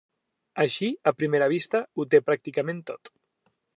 Així 0.63 0.87
a 1.11 1.13
primera 1.19 1.49
vista, 1.53 1.81
ho 2.03 2.07
té 2.15 2.23
pràcticament 2.31 2.81
tot. 2.93 3.13